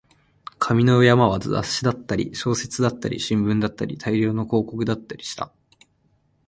[0.57, 5.53] 紙の山は雑誌だったり、小説だったり、新聞だったり、大量の広告だったりした